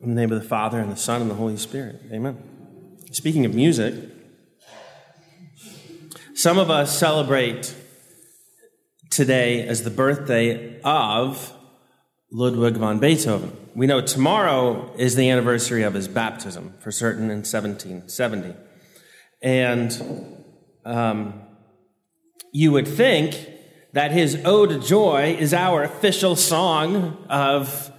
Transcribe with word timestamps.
In 0.00 0.10
the 0.10 0.20
name 0.20 0.32
of 0.32 0.42
the 0.42 0.48
Father, 0.48 0.80
and 0.80 0.90
the 0.90 0.96
Son, 0.96 1.22
and 1.22 1.30
the 1.30 1.34
Holy 1.34 1.56
Spirit. 1.56 2.02
Amen. 2.12 2.36
Speaking 3.12 3.44
of 3.46 3.54
music, 3.54 3.94
some 6.34 6.58
of 6.58 6.68
us 6.68 6.98
celebrate 6.98 7.74
today 9.10 9.66
as 9.66 9.84
the 9.84 9.90
birthday 9.90 10.80
of 10.82 11.52
Ludwig 12.32 12.76
von 12.76 12.98
Beethoven. 12.98 13.56
We 13.76 13.86
know 13.86 14.00
tomorrow 14.00 14.92
is 14.98 15.14
the 15.14 15.30
anniversary 15.30 15.84
of 15.84 15.94
his 15.94 16.08
baptism, 16.08 16.74
for 16.80 16.90
certain, 16.90 17.30
in 17.30 17.44
1770. 17.44 18.54
And 19.42 20.42
um, 20.84 21.40
you 22.52 22.72
would 22.72 22.88
think 22.88 23.48
that 23.92 24.10
his 24.10 24.40
Ode 24.44 24.70
to 24.70 24.80
Joy 24.80 25.36
is 25.38 25.54
our 25.54 25.84
official 25.84 26.34
song 26.34 27.24
of, 27.30 27.92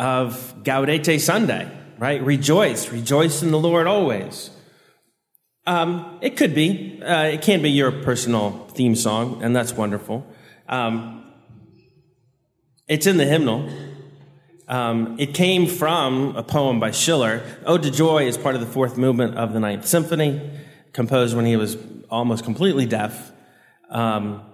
of 0.00 0.54
Gaudete 0.62 1.20
Sunday, 1.20 1.70
right? 1.98 2.22
Rejoice, 2.22 2.90
rejoice 2.90 3.42
in 3.42 3.50
the 3.50 3.58
Lord 3.58 3.86
always. 3.86 4.48
Um, 5.66 6.18
it 6.22 6.38
could 6.38 6.54
be. 6.54 7.02
Uh, 7.02 7.24
it 7.24 7.42
can 7.42 7.60
be 7.60 7.70
your 7.70 7.92
personal 7.92 8.66
theme 8.68 8.96
song, 8.96 9.42
and 9.42 9.54
that's 9.54 9.74
wonderful. 9.74 10.26
Um, 10.66 11.30
it's 12.88 13.06
in 13.06 13.18
the 13.18 13.26
hymnal. 13.26 13.70
Um, 14.68 15.16
it 15.18 15.34
came 15.34 15.66
from 15.66 16.34
a 16.34 16.42
poem 16.42 16.80
by 16.80 16.92
Schiller. 16.92 17.42
Ode 17.66 17.82
to 17.82 17.90
Joy 17.90 18.26
is 18.26 18.38
part 18.38 18.54
of 18.54 18.62
the 18.62 18.66
fourth 18.66 18.96
movement 18.96 19.36
of 19.36 19.52
the 19.52 19.60
Ninth 19.60 19.86
Symphony, 19.86 20.40
composed 20.94 21.36
when 21.36 21.44
he 21.44 21.56
was 21.56 21.76
almost 22.08 22.44
completely 22.44 22.86
deaf. 22.86 23.32
Um, 23.90 24.49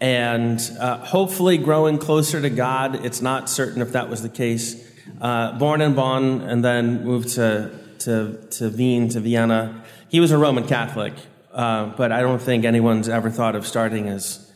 and 0.00 0.60
uh, 0.80 0.98
hopefully 0.98 1.58
growing 1.58 1.98
closer 1.98 2.40
to 2.40 2.50
God. 2.50 3.04
It's 3.04 3.20
not 3.20 3.50
certain 3.50 3.82
if 3.82 3.92
that 3.92 4.08
was 4.08 4.22
the 4.22 4.28
case. 4.28 4.88
Uh, 5.20 5.58
born 5.58 5.80
in 5.80 5.94
Bonn 5.94 6.40
and 6.40 6.64
then 6.64 7.04
moved 7.04 7.30
to, 7.30 7.70
to, 8.00 8.46
to 8.52 8.70
Wien, 8.70 9.08
to 9.10 9.20
Vienna. 9.20 9.84
He 10.08 10.20
was 10.20 10.30
a 10.30 10.38
Roman 10.38 10.66
Catholic, 10.66 11.12
uh, 11.52 11.86
but 11.96 12.12
I 12.12 12.20
don't 12.20 12.40
think 12.40 12.64
anyone's 12.64 13.08
ever 13.08 13.30
thought 13.30 13.54
of 13.54 13.66
starting 13.66 14.06
his 14.06 14.50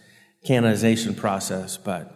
canonization 0.45 1.15
process, 1.15 1.77
but 1.77 2.11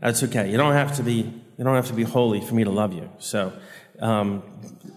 that's 0.00 0.22
okay. 0.24 0.50
You 0.50 0.58
don't 0.58 0.74
have 0.74 0.96
to 0.96 1.02
be, 1.02 1.32
you 1.56 1.64
don't 1.64 1.76
have 1.76 1.86
to 1.88 1.94
be 1.94 2.02
holy 2.02 2.40
for 2.40 2.54
me 2.54 2.64
to 2.64 2.70
love 2.70 2.92
you. 2.92 3.08
So, 3.18 3.52
um, 4.00 4.42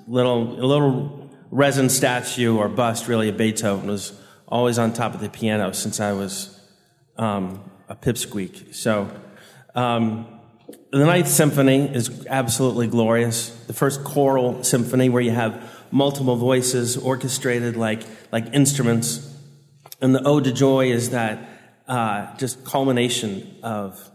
little, 0.07 0.59
a 0.59 0.65
little 0.65 1.29
resin 1.49 1.87
statue 1.89 2.57
or 2.57 2.67
bust 2.67 3.07
really 3.07 3.29
of 3.29 3.37
Beethoven 3.37 3.87
was 3.87 4.19
always 4.47 4.77
on 4.77 4.91
top 4.91 5.13
of 5.13 5.21
the 5.21 5.29
piano 5.29 5.71
since 5.71 5.99
I 5.99 6.11
was 6.13 6.59
um, 7.17 7.63
a 7.87 7.95
pipsqueak. 7.95 8.73
So, 8.73 9.09
um, 9.75 10.27
the 10.91 11.05
Ninth 11.05 11.27
Symphony 11.27 11.93
is 11.93 12.25
absolutely 12.27 12.87
glorious. 12.87 13.49
The 13.67 13.73
first 13.73 14.03
choral 14.03 14.63
symphony 14.63 15.09
where 15.09 15.21
you 15.21 15.31
have 15.31 15.63
multiple 15.91 16.35
voices 16.35 16.97
orchestrated 16.97 17.77
like, 17.77 18.03
like 18.31 18.53
instruments. 18.53 19.33
And 20.01 20.15
the 20.15 20.23
Ode 20.23 20.45
to 20.45 20.51
Joy 20.51 20.91
is 20.91 21.11
that 21.11 21.47
uh, 21.87 22.35
just 22.37 22.65
culmination 22.65 23.55
of, 23.63 24.09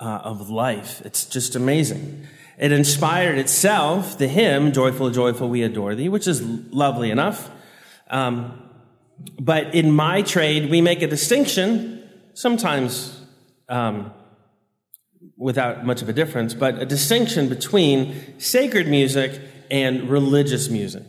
uh, 0.00 0.20
of 0.24 0.50
life. 0.50 1.02
It's 1.04 1.24
just 1.26 1.56
amazing. 1.56 2.26
It 2.58 2.72
inspired 2.72 3.38
itself 3.38 4.16
the 4.18 4.28
hymn, 4.28 4.72
Joyful, 4.72 5.10
Joyful, 5.10 5.48
We 5.48 5.62
Adore 5.62 5.94
Thee, 5.94 6.08
which 6.08 6.26
is 6.26 6.42
lovely 6.42 7.10
enough. 7.10 7.50
Um, 8.08 8.62
but 9.40 9.74
in 9.74 9.90
my 9.90 10.22
trade, 10.22 10.70
we 10.70 10.80
make 10.80 11.02
a 11.02 11.06
distinction 11.06 12.05
sometimes 12.36 13.18
um, 13.68 14.12
without 15.38 15.84
much 15.84 16.02
of 16.02 16.08
a 16.08 16.12
difference, 16.12 16.52
but 16.52 16.80
a 16.80 16.86
distinction 16.86 17.48
between 17.48 18.38
sacred 18.38 18.86
music 18.86 19.40
and 19.70 20.08
religious 20.10 20.68
music. 20.68 21.02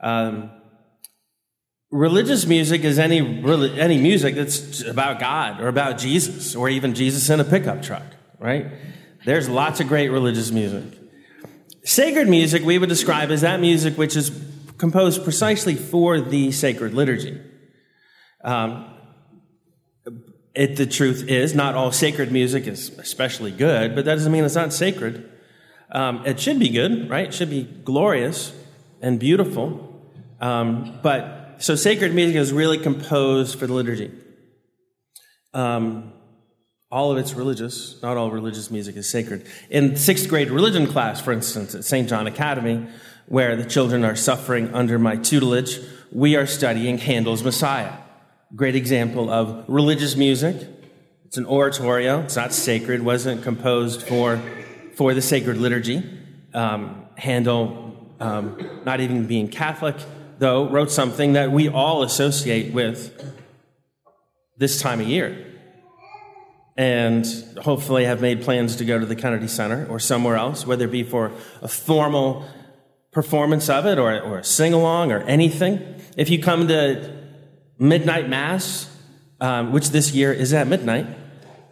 Um, 0.00 0.50
religious 1.90 2.46
music 2.46 2.82
is 2.82 2.98
any, 2.98 3.20
any 3.78 3.98
music 3.98 4.34
that's 4.34 4.82
about 4.82 5.20
God 5.20 5.60
or 5.60 5.68
about 5.68 5.98
Jesus 5.98 6.56
or 6.56 6.68
even 6.68 6.94
Jesus 6.94 7.30
in 7.30 7.38
a 7.38 7.44
pickup 7.44 7.82
truck, 7.82 8.04
right? 8.40 8.66
There's 9.24 9.48
lots 9.48 9.78
of 9.78 9.86
great 9.86 10.08
religious 10.08 10.50
music. 10.50 10.98
Sacred 11.84 12.28
music 12.28 12.64
we 12.64 12.76
would 12.78 12.88
describe 12.88 13.30
as 13.30 13.42
that 13.42 13.60
music 13.60 13.96
which 13.96 14.16
is 14.16 14.32
composed 14.78 15.22
precisely 15.22 15.76
for 15.76 16.20
the 16.20 16.50
sacred 16.50 16.92
liturgy. 16.92 17.40
Um, 18.42 18.92
it, 20.56 20.76
the 20.76 20.86
truth 20.86 21.28
is, 21.28 21.54
not 21.54 21.74
all 21.74 21.92
sacred 21.92 22.32
music 22.32 22.66
is 22.66 22.88
especially 22.98 23.52
good, 23.52 23.94
but 23.94 24.06
that 24.06 24.14
doesn't 24.14 24.32
mean 24.32 24.42
it's 24.42 24.54
not 24.54 24.72
sacred. 24.72 25.30
Um, 25.92 26.24
it 26.24 26.40
should 26.40 26.58
be 26.58 26.70
good, 26.70 27.10
right? 27.10 27.28
It 27.28 27.34
should 27.34 27.50
be 27.50 27.64
glorious 27.64 28.54
and 29.02 29.20
beautiful. 29.20 30.02
Um, 30.40 30.98
but 31.02 31.56
so 31.58 31.74
sacred 31.74 32.14
music 32.14 32.36
is 32.36 32.54
really 32.54 32.78
composed 32.78 33.58
for 33.58 33.66
the 33.66 33.74
liturgy. 33.74 34.10
Um, 35.52 36.14
all 36.90 37.12
of 37.12 37.18
it's 37.18 37.34
religious. 37.34 38.00
Not 38.02 38.16
all 38.16 38.30
religious 38.30 38.70
music 38.70 38.96
is 38.96 39.10
sacred. 39.10 39.46
In 39.68 39.96
sixth 39.96 40.26
grade 40.26 40.50
religion 40.50 40.86
class, 40.86 41.20
for 41.20 41.32
instance, 41.32 41.74
at 41.74 41.84
St. 41.84 42.08
John 42.08 42.26
Academy, 42.26 42.86
where 43.26 43.56
the 43.56 43.64
children 43.66 44.06
are 44.06 44.16
suffering 44.16 44.74
under 44.74 44.98
my 44.98 45.16
tutelage, 45.16 45.80
we 46.10 46.34
are 46.34 46.46
studying 46.46 46.96
Handel's 46.96 47.44
Messiah 47.44 47.92
great 48.54 48.76
example 48.76 49.30
of 49.30 49.64
religious 49.68 50.16
music. 50.16 50.56
It's 51.24 51.36
an 51.36 51.46
oratorio. 51.46 52.20
It's 52.22 52.36
not 52.36 52.52
sacred. 52.52 53.02
wasn't 53.02 53.42
composed 53.42 54.02
for 54.02 54.40
for 54.94 55.12
the 55.12 55.22
sacred 55.22 55.58
liturgy. 55.58 56.02
Um, 56.54 57.04
Handel, 57.16 58.14
um, 58.18 58.80
not 58.84 59.00
even 59.00 59.26
being 59.26 59.48
Catholic, 59.48 59.96
though, 60.38 60.70
wrote 60.70 60.90
something 60.90 61.34
that 61.34 61.52
we 61.52 61.68
all 61.68 62.02
associate 62.02 62.72
with 62.72 63.34
this 64.56 64.80
time 64.80 65.00
of 65.00 65.06
year. 65.06 65.42
And 66.78 67.26
hopefully 67.62 68.04
have 68.04 68.20
made 68.20 68.42
plans 68.42 68.76
to 68.76 68.84
go 68.84 68.98
to 68.98 69.06
the 69.06 69.16
Kennedy 69.16 69.48
Center 69.48 69.86
or 69.86 69.98
somewhere 69.98 70.36
else, 70.36 70.66
whether 70.66 70.84
it 70.84 70.90
be 70.90 71.02
for 71.02 71.32
a 71.62 71.68
formal 71.68 72.46
performance 73.12 73.70
of 73.70 73.86
it 73.86 73.98
or, 73.98 74.20
or 74.20 74.38
a 74.38 74.44
sing 74.44 74.74
along 74.74 75.10
or 75.10 75.20
anything. 75.22 76.00
If 76.18 76.28
you 76.28 76.38
come 76.42 76.68
to 76.68 77.15
midnight 77.78 78.28
mass, 78.28 78.90
um, 79.40 79.72
which 79.72 79.90
this 79.90 80.12
year 80.12 80.32
is 80.32 80.52
at 80.52 80.66
midnight. 80.66 81.06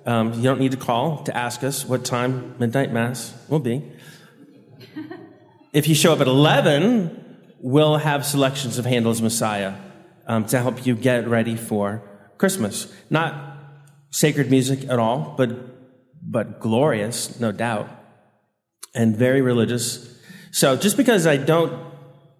Um, 0.06 0.34
you 0.34 0.42
don't 0.42 0.60
need 0.60 0.72
to 0.72 0.76
call 0.76 1.22
to 1.24 1.36
ask 1.36 1.64
us 1.64 1.86
what 1.86 2.04
time 2.04 2.56
midnight 2.58 2.92
mass 2.92 3.34
will 3.48 3.58
be. 3.58 3.82
if 5.72 5.88
you 5.88 5.94
show 5.94 6.12
up 6.12 6.20
at 6.20 6.26
11, 6.26 7.24
we'll 7.60 7.96
have 7.96 8.26
selections 8.26 8.76
of 8.78 8.84
Handel's 8.84 9.22
Messiah 9.22 9.74
um, 10.26 10.44
to 10.46 10.60
help 10.60 10.84
you 10.84 10.94
get 10.94 11.26
ready 11.26 11.56
for 11.56 12.02
Christmas. 12.36 12.92
Not 13.08 13.58
sacred 14.10 14.50
music 14.50 14.84
at 14.90 14.98
all, 14.98 15.34
but, 15.38 15.50
but 16.22 16.60
glorious, 16.60 17.40
no 17.40 17.50
doubt, 17.50 17.88
and 18.94 19.16
very 19.16 19.40
religious. 19.40 20.14
So 20.52 20.76
just 20.76 20.98
because 20.98 21.26
I 21.26 21.38
don't 21.38 21.93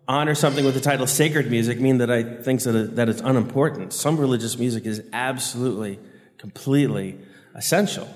honor 0.06 0.34
something 0.34 0.64
with 0.64 0.74
the 0.74 0.80
title 0.80 1.06
sacred 1.06 1.50
music 1.50 1.80
mean 1.80 1.98
that 1.98 2.10
I 2.10 2.22
think 2.22 2.62
that, 2.62 2.74
it, 2.74 2.96
that 2.96 3.08
it's 3.08 3.20
unimportant. 3.20 3.92
Some 3.92 4.16
religious 4.18 4.58
music 4.58 4.86
is 4.86 5.02
absolutely, 5.12 5.98
completely 6.38 7.18
essential. 7.54 8.08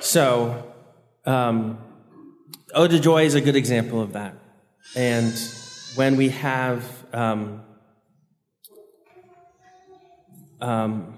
So, 0.00 0.72
um, 1.24 1.78
Ode 2.74 2.90
to 2.90 3.00
Joy 3.00 3.24
is 3.24 3.34
a 3.34 3.40
good 3.40 3.56
example 3.56 4.00
of 4.00 4.12
that. 4.14 4.34
And 4.96 5.32
when 5.94 6.16
we 6.16 6.30
have 6.30 6.84
um, 7.12 7.62
um, 10.60 11.14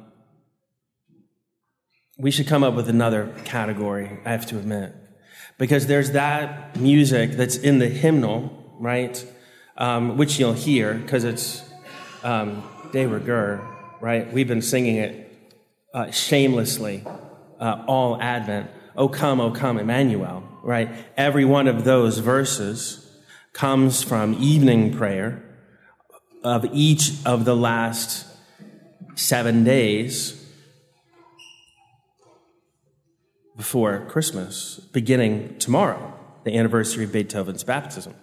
we 2.18 2.30
should 2.30 2.46
come 2.46 2.64
up 2.64 2.74
with 2.74 2.88
another 2.88 3.32
category, 3.44 4.18
I 4.24 4.30
have 4.30 4.46
to 4.46 4.58
admit. 4.58 4.94
Because 5.58 5.86
there's 5.86 6.12
that 6.12 6.76
music 6.76 7.32
that's 7.32 7.56
in 7.56 7.78
the 7.78 7.88
hymnal 7.88 8.65
right? 8.78 9.24
Um, 9.76 10.16
which 10.16 10.38
you'll 10.38 10.52
hear 10.52 10.94
because 10.94 11.24
it's 11.24 11.62
um, 12.22 12.62
De 12.92 13.06
Rigueur, 13.06 13.66
right? 14.00 14.32
We've 14.32 14.48
been 14.48 14.62
singing 14.62 14.96
it 14.96 15.50
uh, 15.92 16.10
shamelessly 16.10 17.04
uh, 17.60 17.84
all 17.86 18.20
Advent. 18.20 18.70
O 18.96 19.08
come, 19.08 19.40
O 19.40 19.50
come, 19.50 19.78
Emmanuel, 19.78 20.42
right? 20.62 20.88
Every 21.16 21.44
one 21.44 21.68
of 21.68 21.84
those 21.84 22.18
verses 22.18 23.02
comes 23.52 24.02
from 24.02 24.34
evening 24.34 24.96
prayer 24.96 25.42
of 26.42 26.66
each 26.72 27.12
of 27.24 27.44
the 27.44 27.56
last 27.56 28.26
seven 29.14 29.64
days 29.64 30.42
before 33.56 34.04
Christmas, 34.06 34.78
beginning 34.92 35.58
tomorrow, 35.58 36.14
the 36.44 36.56
anniversary 36.56 37.04
of 37.04 37.12
Beethoven's 37.12 37.64
baptism. 37.64 38.14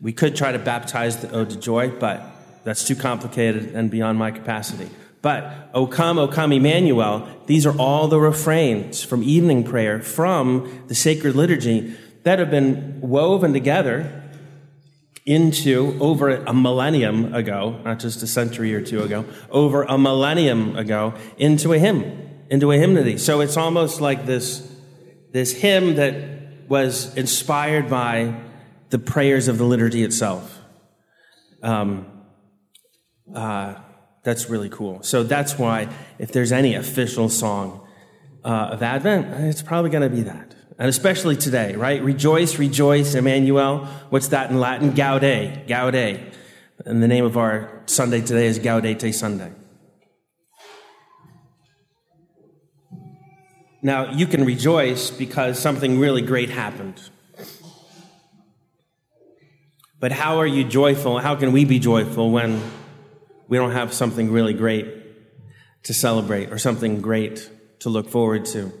We 0.00 0.12
could 0.12 0.34
try 0.34 0.52
to 0.52 0.58
baptize 0.58 1.18
the 1.18 1.30
oh, 1.30 1.40
Ode 1.40 1.50
to 1.50 1.56
Joy, 1.56 1.90
but 1.90 2.22
that's 2.64 2.84
too 2.84 2.96
complicated 2.96 3.74
and 3.74 3.90
beyond 3.90 4.18
my 4.18 4.30
capacity. 4.30 4.88
But, 5.20 5.70
O 5.72 5.86
come, 5.86 6.18
O 6.18 6.26
come, 6.26 6.52
Emmanuel, 6.52 7.28
these 7.46 7.64
are 7.64 7.76
all 7.78 8.08
the 8.08 8.18
refrains 8.18 9.04
from 9.04 9.22
evening 9.22 9.62
prayer, 9.62 10.00
from 10.00 10.84
the 10.88 10.94
sacred 10.94 11.36
liturgy 11.36 11.94
that 12.24 12.38
have 12.38 12.50
been 12.50 13.00
woven 13.00 13.52
together 13.52 14.20
into 15.24 15.96
over 16.00 16.30
a 16.30 16.52
millennium 16.52 17.32
ago, 17.32 17.80
not 17.84 18.00
just 18.00 18.22
a 18.22 18.26
century 18.26 18.74
or 18.74 18.80
two 18.80 19.02
ago, 19.02 19.24
over 19.50 19.84
a 19.84 19.96
millennium 19.96 20.76
ago, 20.76 21.14
into 21.38 21.72
a 21.72 21.78
hymn, 21.78 22.02
into 22.50 22.72
a 22.72 22.76
hymnody. 22.76 23.18
So 23.18 23.40
it's 23.40 23.56
almost 23.56 24.00
like 24.00 24.26
this, 24.26 24.68
this 25.30 25.52
hymn 25.52 25.94
that 25.94 26.68
was 26.68 27.16
inspired 27.16 27.88
by 27.88 28.34
the 28.92 28.98
prayers 28.98 29.48
of 29.48 29.56
the 29.56 29.64
liturgy 29.64 30.04
itself. 30.04 30.60
Um, 31.62 32.06
uh, 33.34 33.76
that's 34.22 34.50
really 34.50 34.68
cool. 34.68 35.02
So 35.02 35.22
that's 35.22 35.58
why, 35.58 35.88
if 36.18 36.30
there's 36.30 36.52
any 36.52 36.74
official 36.74 37.30
song 37.30 37.88
uh, 38.44 38.68
of 38.72 38.82
Advent, 38.82 39.28
it's 39.44 39.62
probably 39.62 39.90
going 39.90 40.02
to 40.02 40.14
be 40.14 40.22
that. 40.24 40.54
And 40.78 40.90
especially 40.90 41.36
today, 41.36 41.74
right? 41.74 42.02
Rejoice, 42.02 42.58
rejoice, 42.58 43.14
Emmanuel. 43.14 43.86
What's 44.10 44.28
that 44.28 44.50
in 44.50 44.60
Latin? 44.60 44.92
Gaude, 44.92 45.62
gaude. 45.66 46.20
And 46.84 47.02
the 47.02 47.08
name 47.08 47.24
of 47.24 47.38
our 47.38 47.82
Sunday 47.86 48.20
today 48.20 48.46
is 48.46 48.58
Gaudete 48.58 49.14
Sunday. 49.14 49.52
Now, 53.80 54.12
you 54.12 54.26
can 54.26 54.44
rejoice 54.44 55.10
because 55.10 55.58
something 55.58 55.98
really 55.98 56.20
great 56.20 56.50
happened. 56.50 57.00
But 60.02 60.10
how 60.10 60.38
are 60.38 60.46
you 60.46 60.64
joyful? 60.64 61.20
How 61.20 61.36
can 61.36 61.52
we 61.52 61.64
be 61.64 61.78
joyful 61.78 62.32
when 62.32 62.60
we 63.46 63.56
don't 63.56 63.70
have 63.70 63.92
something 63.92 64.32
really 64.32 64.52
great 64.52 64.86
to 65.84 65.94
celebrate 65.94 66.50
or 66.50 66.58
something 66.58 67.00
great 67.00 67.48
to 67.78 67.88
look 67.88 68.08
forward 68.08 68.44
to. 68.46 68.72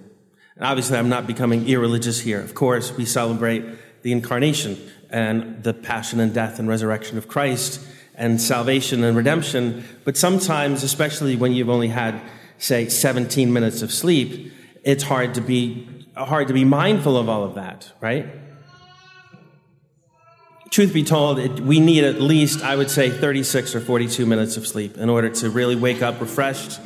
And 0.56 0.64
obviously, 0.64 0.98
I'm 0.98 1.08
not 1.08 1.28
becoming 1.28 1.68
irreligious 1.68 2.20
here. 2.20 2.40
Of 2.40 2.56
course, 2.56 2.96
we 2.96 3.04
celebrate 3.04 3.64
the 4.02 4.10
incarnation 4.10 4.76
and 5.10 5.62
the 5.62 5.72
passion 5.72 6.18
and 6.18 6.34
death 6.34 6.58
and 6.58 6.68
resurrection 6.68 7.18
of 7.18 7.28
Christ 7.28 7.80
and 8.16 8.40
salvation 8.40 9.04
and 9.04 9.16
redemption. 9.16 9.84
But 10.02 10.16
sometimes, 10.16 10.82
especially 10.82 11.36
when 11.36 11.52
you've 11.52 11.70
only 11.70 11.88
had, 11.88 12.20
say, 12.58 12.88
17 12.88 13.52
minutes 13.52 13.82
of 13.82 13.92
sleep, 13.92 14.52
it's 14.82 15.04
hard 15.04 15.34
to 15.34 15.40
be 15.40 15.88
hard 16.16 16.48
to 16.48 16.54
be 16.54 16.64
mindful 16.64 17.16
of 17.16 17.28
all 17.28 17.44
of 17.44 17.54
that, 17.54 17.92
right? 18.00 18.26
Truth 20.72 20.94
be 20.94 21.04
told, 21.04 21.38
it, 21.38 21.60
we 21.60 21.78
need 21.78 22.02
at 22.02 22.20
least, 22.20 22.64
I 22.64 22.74
would 22.74 22.90
say, 22.90 23.10
36 23.10 23.74
or 23.74 23.80
42 23.80 24.24
minutes 24.24 24.56
of 24.56 24.66
sleep 24.66 24.96
in 24.96 25.10
order 25.10 25.28
to 25.28 25.50
really 25.50 25.76
wake 25.76 26.00
up 26.00 26.18
refreshed 26.20 26.80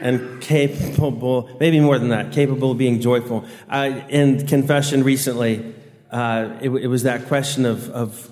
and 0.00 0.40
capable, 0.40 1.54
maybe 1.60 1.78
more 1.80 1.98
than 1.98 2.08
that, 2.08 2.32
capable 2.32 2.72
of 2.72 2.78
being 2.78 3.02
joyful. 3.02 3.44
Uh, 3.68 4.00
in 4.08 4.46
confession 4.46 5.04
recently, 5.04 5.74
uh, 6.10 6.56
it, 6.62 6.70
it, 6.70 6.86
was 6.86 7.02
that 7.02 7.28
question 7.28 7.66
of, 7.66 7.90
of, 7.90 8.30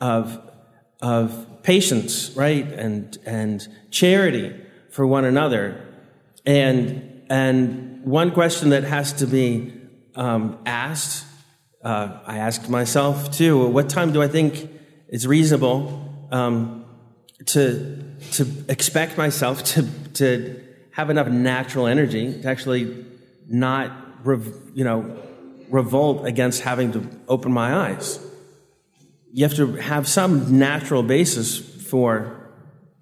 of, 0.00 0.50
of 1.02 1.62
patience, 1.62 2.30
right? 2.30 2.66
And, 2.66 3.18
and 3.26 3.68
charity 3.90 4.58
for 4.88 5.06
one 5.06 5.26
another. 5.26 5.86
And, 6.46 7.26
and 7.28 8.02
one 8.04 8.30
question 8.30 8.70
that 8.70 8.84
has 8.84 9.12
to 9.14 9.26
be 9.26 9.74
um, 10.14 10.58
asked 10.64 11.26
uh, 11.84 12.20
I 12.26 12.38
asked 12.38 12.70
myself 12.70 13.30
too, 13.30 13.66
what 13.68 13.90
time 13.90 14.12
do 14.12 14.22
I 14.22 14.28
think 14.28 14.70
is 15.08 15.26
reasonable 15.26 16.26
um, 16.32 16.86
to 17.46 18.02
to 18.32 18.46
expect 18.68 19.18
myself 19.18 19.62
to 19.64 19.82
to 20.14 20.60
have 20.92 21.10
enough 21.10 21.28
natural 21.28 21.86
energy 21.86 22.40
to 22.40 22.48
actually 22.48 23.04
not 23.46 23.92
you 24.74 24.84
know 24.84 25.22
revolt 25.68 26.26
against 26.26 26.62
having 26.62 26.92
to 26.92 27.08
open 27.28 27.52
my 27.52 27.74
eyes. 27.74 28.18
You 29.32 29.44
have 29.44 29.56
to 29.56 29.74
have 29.76 30.08
some 30.08 30.58
natural 30.58 31.02
basis 31.02 31.58
for 31.58 32.50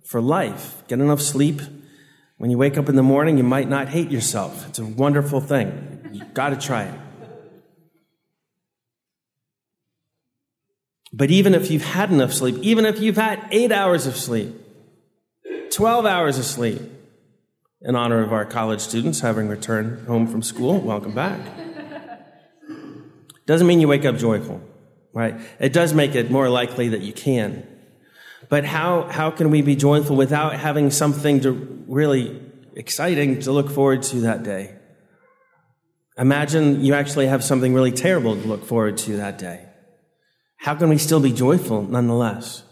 for 0.04 0.20
life. 0.20 0.82
Get 0.88 1.00
enough 1.00 1.20
sleep. 1.20 1.60
When 2.38 2.50
you 2.50 2.58
wake 2.58 2.76
up 2.76 2.88
in 2.88 2.96
the 2.96 3.04
morning, 3.04 3.38
you 3.38 3.44
might 3.44 3.68
not 3.68 3.88
hate 3.88 4.10
yourself. 4.10 4.68
It's 4.68 4.80
a 4.80 4.84
wonderful 4.84 5.40
thing. 5.40 6.10
You've 6.12 6.34
got 6.34 6.50
to 6.50 6.56
try 6.56 6.84
it. 6.84 7.00
But 11.12 11.30
even 11.30 11.54
if 11.54 11.70
you've 11.70 11.84
had 11.84 12.10
enough 12.10 12.32
sleep, 12.32 12.56
even 12.62 12.86
if 12.86 12.98
you've 13.00 13.16
had 13.16 13.46
eight 13.50 13.70
hours 13.70 14.06
of 14.06 14.16
sleep, 14.16 14.54
12 15.70 16.06
hours 16.06 16.38
of 16.38 16.44
sleep, 16.44 16.80
in 17.82 17.96
honor 17.96 18.22
of 18.22 18.32
our 18.32 18.44
college 18.44 18.80
students 18.80 19.20
having 19.20 19.48
returned 19.48 20.06
home 20.06 20.26
from 20.26 20.42
school, 20.42 20.80
welcome 20.80 21.14
back. 21.14 21.40
Doesn't 23.44 23.66
mean 23.66 23.80
you 23.80 23.88
wake 23.88 24.04
up 24.04 24.16
joyful, 24.16 24.60
right? 25.12 25.34
It 25.58 25.72
does 25.72 25.92
make 25.92 26.14
it 26.14 26.30
more 26.30 26.48
likely 26.48 26.88
that 26.90 27.00
you 27.00 27.12
can. 27.12 27.66
But 28.48 28.64
how, 28.64 29.02
how 29.02 29.30
can 29.30 29.50
we 29.50 29.62
be 29.62 29.76
joyful 29.76 30.16
without 30.16 30.54
having 30.54 30.90
something 30.90 31.40
to 31.40 31.84
really 31.88 32.40
exciting 32.74 33.40
to 33.40 33.52
look 33.52 33.70
forward 33.70 34.02
to 34.04 34.22
that 34.22 34.44
day? 34.44 34.76
Imagine 36.16 36.84
you 36.84 36.94
actually 36.94 37.26
have 37.26 37.42
something 37.42 37.74
really 37.74 37.92
terrible 37.92 38.36
to 38.36 38.46
look 38.46 38.64
forward 38.64 38.96
to 38.98 39.16
that 39.16 39.38
day. 39.38 39.66
How 40.62 40.76
can 40.76 40.88
we 40.88 40.96
still 40.96 41.18
be 41.18 41.32
joyful 41.32 41.82
nonetheless? 41.82 42.62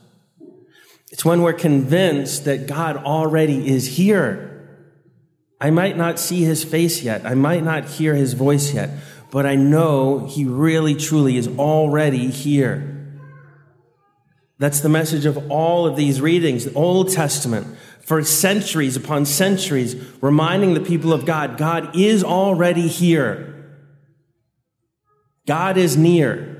It's 1.10 1.24
when 1.24 1.42
we're 1.42 1.52
convinced 1.52 2.44
that 2.44 2.68
God 2.68 2.96
already 2.96 3.68
is 3.68 3.96
here. 3.96 4.68
I 5.60 5.70
might 5.70 5.96
not 5.96 6.20
see 6.20 6.44
his 6.44 6.62
face 6.62 7.02
yet. 7.02 7.26
I 7.26 7.34
might 7.34 7.64
not 7.64 7.86
hear 7.86 8.14
his 8.14 8.34
voice 8.34 8.72
yet, 8.72 8.90
but 9.32 9.44
I 9.44 9.56
know 9.56 10.20
he 10.20 10.44
really 10.44 10.94
truly 10.94 11.36
is 11.36 11.48
already 11.48 12.28
here. 12.30 13.18
That's 14.58 14.80
the 14.80 14.88
message 14.88 15.26
of 15.26 15.50
all 15.50 15.84
of 15.84 15.96
these 15.96 16.20
readings, 16.20 16.66
the 16.66 16.74
Old 16.74 17.10
Testament, 17.10 17.66
for 18.02 18.22
centuries 18.22 18.96
upon 18.96 19.26
centuries, 19.26 19.96
reminding 20.20 20.74
the 20.74 20.80
people 20.80 21.12
of 21.12 21.26
God, 21.26 21.58
God 21.58 21.96
is 21.96 22.22
already 22.22 22.86
here. 22.86 23.82
God 25.44 25.76
is 25.76 25.96
near. 25.96 26.59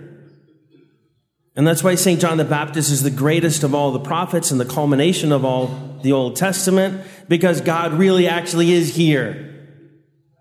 And 1.57 1.67
that's 1.67 1.83
why 1.83 1.95
St. 1.97 2.21
John 2.21 2.39
the 2.39 2.45
Baptist 2.45 2.91
is 2.91 3.03
the 3.03 3.11
greatest 3.11 3.65
of 3.65 3.75
all 3.75 3.91
the 3.91 4.01
prophets 4.01 4.51
and 4.51 4.61
the 4.61 4.65
culmination 4.65 5.33
of 5.33 5.45
all 5.45 5.99
the 6.03 6.13
Old 6.13 6.37
Testament, 6.37 7.05
because 7.29 7.61
God 7.61 7.93
really 7.95 8.27
actually 8.27 8.73
is 8.73 8.95
here. 8.95 9.69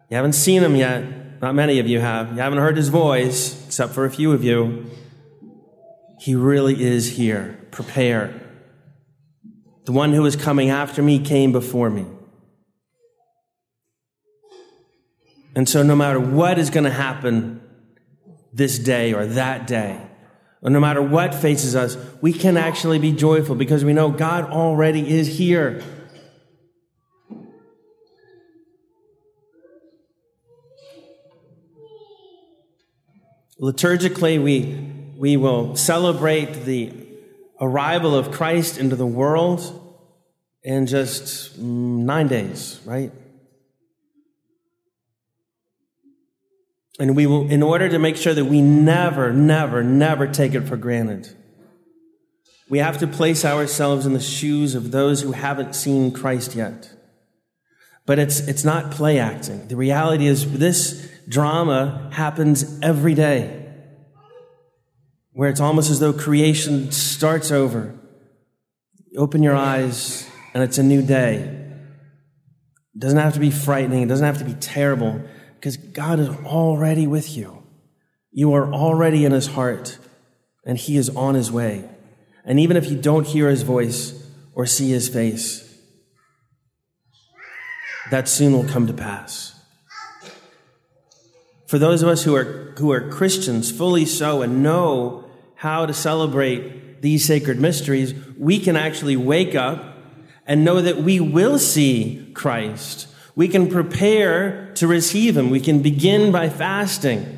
You 0.10 0.16
haven't 0.16 0.34
seen 0.34 0.64
him 0.64 0.76
yet. 0.76 1.42
Not 1.42 1.56
many 1.56 1.80
of 1.80 1.88
you 1.88 2.00
have. 2.00 2.32
You 2.34 2.40
haven't 2.40 2.60
heard 2.60 2.78
his 2.78 2.90
voice, 2.90 3.66
except 3.68 3.94
for 3.94 4.06
a 4.06 4.12
few 4.12 4.32
of 4.34 4.44
you. 4.44 4.90
He 6.19 6.36
really 6.36 6.83
is 6.83 7.12
here. 7.12 7.57
Prepare. 7.72 8.42
The 9.86 9.92
one 9.92 10.14
who 10.14 10.26
is 10.26 10.36
coming 10.36 10.69
after 10.69 11.02
me 11.02 11.19
came 11.19 11.52
before 11.52 11.90
me. 11.90 12.06
And 15.56 15.68
so, 15.68 15.81
no 15.81 15.95
matter 15.95 16.19
what 16.19 16.60
is 16.60 16.69
going 16.69 16.83
to 16.83 16.92
happen 16.92 17.62
this 18.54 18.78
day 18.78 19.14
or 19.14 19.26
that 19.26 19.66
day, 19.66 20.08
no 20.61 20.80
matter 20.80 21.01
what 21.01 21.33
faces 21.33 21.75
us, 21.75 21.97
we 22.21 22.33
can 22.33 22.57
actually 22.57 22.99
be 22.99 23.11
joyful 23.13 23.56
because 23.56 23.85
we 23.85 23.94
know 23.94 24.09
God 24.11 24.45
already 24.45 25.09
is 25.09 25.37
here. 25.37 25.81
Liturgically, 33.61 34.42
we, 34.42 34.89
we 35.18 35.37
will 35.37 35.75
celebrate 35.75 36.66
the 36.66 36.94
arrival 37.59 38.16
of 38.16 38.31
Christ 38.31 38.78
into 38.78 38.95
the 38.95 39.06
world 39.06 39.75
in 40.63 40.87
just 40.87 41.59
mm, 41.59 41.63
nine 41.63 42.28
days, 42.28 42.80
right? 42.85 43.11
And 47.00 47.16
we 47.16 47.26
will, 47.26 47.50
in 47.50 47.64
order 47.64 47.88
to 47.88 47.98
make 47.98 48.18
sure 48.18 48.34
that 48.34 48.46
we 48.46 48.62
never, 48.62 49.32
never, 49.32 49.82
never 49.82 50.28
take 50.28 50.54
it 50.54 50.68
for 50.68 50.76
granted, 50.76 51.34
we 52.70 52.80
have 52.80 52.98
to 53.00 53.08
place 53.08 53.46
ourselves 53.46 54.06
in 54.06 54.14
the 54.14 54.20
shoes 54.20 54.76
of 54.76 54.92
those 54.92 55.22
who 55.22 55.32
haven't 55.32 55.74
seen 55.76 56.12
Christ 56.12 56.56
yet. 56.56 56.92
But 58.06 58.20
it's, 58.20 58.42
it's 58.42 58.66
not 58.66 58.92
play 58.92 59.18
acting. 59.18 59.68
The 59.70 59.78
reality 59.78 60.28
is 60.28 60.60
this 60.60 61.10
drama 61.28 62.10
happens 62.12 62.80
every 62.82 63.14
day, 63.14 63.68
where 65.32 65.50
it's 65.50 65.62
almost 65.62 65.90
as 65.90 66.00
though 66.00 66.12
creation 66.12 66.92
starts 66.92 67.50
over. 67.50 67.98
Open 69.16 69.42
your 69.42 69.56
eyes 69.56 70.30
and 70.54 70.64
it's 70.64 70.78
a 70.78 70.84
new 70.84 71.02
day. 71.02 71.38
It 72.96 73.00
doesn't 73.00 73.18
have 73.18 73.36
to 73.36 73.40
be 73.40 73.52
frightening. 73.52 74.02
It 74.02 74.08
doesn't 74.08 74.26
have 74.26 74.40
to 74.40 74.46
be 74.46 74.54
terrible 74.54 75.24
because 75.59 75.75
God 75.75 76.21
is 76.21 76.30
already 76.45 77.06
with 77.06 77.35
you. 77.35 77.63
You 78.31 78.54
are 78.54 78.73
already 78.73 79.25
in 79.25 79.33
his 79.33 79.47
heart, 79.47 79.97
and 80.66 80.78
he 80.78 80.95
is 80.95 81.09
on 81.09 81.35
his 81.35 81.51
way. 81.51 81.83
And 82.45 82.61
even 82.61 82.78
if 82.78 82.89
you 82.89 82.97
don't 82.97 83.28
hear 83.28 83.49
his 83.49 83.63
voice 83.63 84.25
or 84.54 84.66
see 84.66 84.89
his 84.92 85.09
face, 85.09 85.78
that 88.09 88.30
soon 88.30 88.54
will 88.54 88.63
come 88.63 88.87
to 88.87 88.94
pass. 88.94 89.54
For 91.68 91.78
those 91.78 92.01
of 92.01 92.07
us 92.07 92.23
who 92.23 92.35
are, 92.35 92.73
who 92.78 92.92
are 92.92 93.09
Christians, 93.09 93.69
fully 93.69 94.06
so, 94.06 94.42
and 94.42 94.63
know 94.63 95.25
how 95.56 95.85
to 95.85 95.94
celebrate 95.94 97.01
these 97.01 97.25
sacred 97.25 97.59
mysteries, 97.59 98.13
we 98.37 98.59
can 98.59 98.78
actually 98.78 99.18
wake 99.18 99.56
up 99.56 99.97
and 100.47 100.63
know 100.63 100.81
that 100.81 100.97
we 100.97 101.19
will 101.19 101.59
see 101.59 102.31
Christ. 102.33 103.07
We 103.40 103.48
can 103.48 103.69
prepare 103.69 104.74
to 104.74 104.86
receive 104.86 105.38
Him. 105.38 105.50
We 105.50 105.62
can 105.62 105.81
begin 105.81 106.34
by 106.34 106.50
fasting 106.50 107.38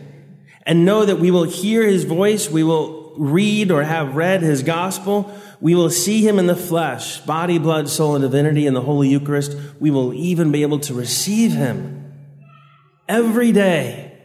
and 0.63 0.83
know 0.83 1.05
that 1.05 1.19
we 1.19 1.29
will 1.29 1.43
hear 1.43 1.85
His 1.85 2.05
voice. 2.05 2.49
We 2.49 2.63
will 2.63 3.13
read 3.17 3.69
or 3.69 3.83
have 3.83 4.15
read 4.15 4.41
His 4.41 4.63
gospel. 4.63 5.31
We 5.59 5.75
will 5.75 5.91
see 5.91 6.27
Him 6.27 6.39
in 6.39 6.47
the 6.47 6.55
flesh, 6.55 7.19
body, 7.19 7.59
blood, 7.59 7.87
soul, 7.87 8.15
and 8.15 8.23
divinity 8.23 8.65
in 8.65 8.73
the 8.73 8.81
Holy 8.81 9.09
Eucharist. 9.09 9.55
We 9.79 9.91
will 9.91 10.11
even 10.15 10.51
be 10.51 10.63
able 10.63 10.79
to 10.79 10.95
receive 10.95 11.51
Him 11.51 12.11
every 13.07 13.51
day. 13.51 14.17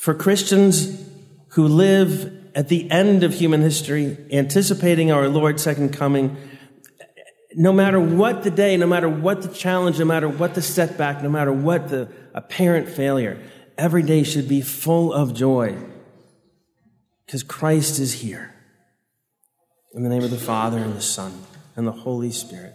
For 0.00 0.14
Christians 0.14 1.10
who 1.54 1.66
live 1.66 2.52
at 2.54 2.68
the 2.68 2.88
end 2.88 3.24
of 3.24 3.34
human 3.34 3.62
history, 3.62 4.16
anticipating 4.30 5.10
our 5.10 5.26
Lord's 5.26 5.64
second 5.64 5.92
coming, 5.92 6.36
no 7.54 7.72
matter 7.72 7.98
what 7.98 8.42
the 8.42 8.50
day, 8.50 8.76
no 8.76 8.86
matter 8.86 9.08
what 9.08 9.42
the 9.42 9.48
challenge, 9.48 9.98
no 9.98 10.04
matter 10.04 10.28
what 10.28 10.54
the 10.54 10.62
setback, 10.62 11.22
no 11.22 11.28
matter 11.28 11.52
what 11.52 11.88
the 11.88 12.08
apparent 12.34 12.88
failure, 12.88 13.40
every 13.76 14.02
day 14.02 14.22
should 14.22 14.48
be 14.48 14.60
full 14.60 15.12
of 15.12 15.34
joy 15.34 15.76
because 17.24 17.42
Christ 17.42 17.98
is 17.98 18.14
here. 18.14 18.54
In 19.92 20.02
the 20.02 20.08
name 20.08 20.22
of 20.22 20.30
the 20.30 20.38
Father, 20.38 20.78
and 20.78 20.94
the 20.94 21.00
Son, 21.00 21.42
and 21.74 21.86
the 21.86 21.92
Holy 21.92 22.30
Spirit. 22.30 22.74